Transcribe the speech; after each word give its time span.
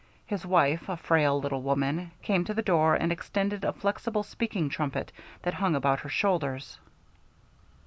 His 0.25 0.43
wife, 0.47 0.89
a 0.89 0.97
frail 0.97 1.39
little 1.39 1.61
woman, 1.61 2.09
came 2.23 2.43
to 2.45 2.55
the 2.55 2.63
door 2.63 2.95
and 2.95 3.11
extended 3.11 3.63
a 3.63 3.71
flexible 3.71 4.23
speaking 4.23 4.67
trumpet 4.67 5.11
that 5.43 5.53
hung 5.53 5.75
about 5.75 5.99
her 5.99 6.09
shoulders. 6.09 6.79